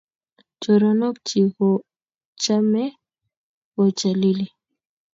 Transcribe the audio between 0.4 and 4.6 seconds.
Choronok chik kochame kochalili.